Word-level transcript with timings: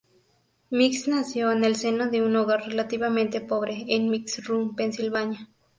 Mix 0.71 1.07
nació 1.07 1.51
en 1.51 1.63
el 1.63 1.75
seno 1.75 2.09
de 2.09 2.23
un 2.23 2.35
hogar 2.35 2.65
relativamente 2.67 3.39
pobre, 3.39 3.85
en 3.87 4.09
Mix 4.09 4.43
Run, 4.47 4.75
Pensilvania. 4.75 5.47